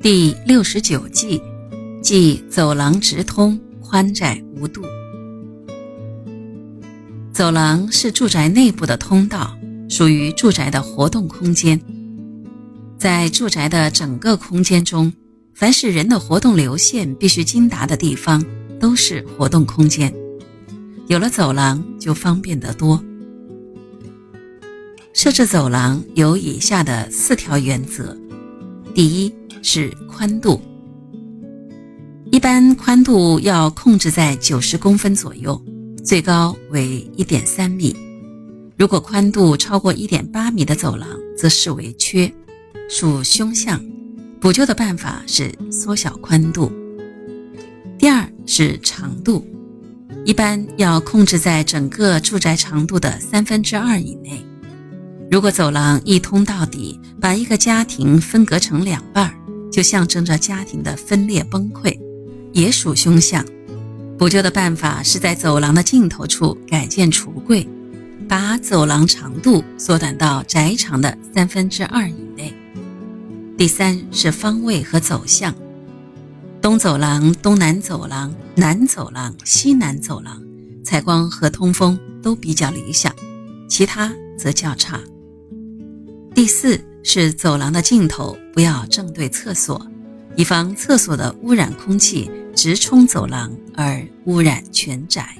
[0.00, 1.42] 第六十九计，
[2.00, 4.80] 即走廊直通，宽窄无度。
[7.32, 9.58] 走廊是住宅内部的通道，
[9.88, 11.80] 属于住宅的活动空间。
[12.96, 15.12] 在住宅的整个空间中，
[15.52, 18.44] 凡是人的活动流线必须经达的地方，
[18.78, 20.14] 都是活动空间。
[21.08, 23.02] 有了走廊，就方便得多。
[25.12, 28.16] 设置走廊有以下的四条原则：
[28.94, 29.32] 第一，
[29.62, 30.60] 是宽度，
[32.32, 35.60] 一般宽度要控制在九十公分左右，
[36.04, 37.96] 最高为一点三米。
[38.76, 42.32] 如果宽度超过一点八米的走廊，则视为缺，
[42.88, 43.80] 属凶相。
[44.40, 46.70] 补救的办法是缩小宽度。
[47.98, 49.46] 第二是长度，
[50.24, 54.44] 一般要控制在整个住宅长度的三分之二以内。
[55.30, 59.34] 如果走廊一通到底，把一个家庭分隔成两半儿。
[59.70, 61.96] 就象征着家庭的分裂崩溃，
[62.52, 63.44] 也属凶相。
[64.18, 67.68] 补救的办法是在走廊的尽头处改建橱柜，
[68.26, 72.52] 把走廊长度缩短到宅长的三分之二以内。
[73.56, 75.54] 第三是方位和走向，
[76.60, 80.42] 东走廊、东南走廊、南走廊、西南走廊，
[80.82, 83.14] 采光和通风都比较理想，
[83.68, 84.98] 其他则较差。
[86.38, 86.80] 第四。
[87.02, 89.80] 是走廊的尽头不要正对厕所，
[90.36, 95.37] 以防厕所的污染空气直冲走廊而污染全宅。